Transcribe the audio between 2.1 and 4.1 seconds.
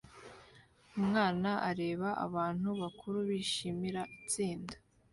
abantu bakuru bishimira